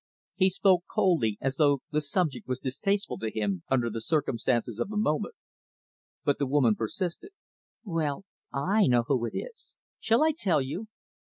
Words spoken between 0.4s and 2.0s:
spoke coldly, as though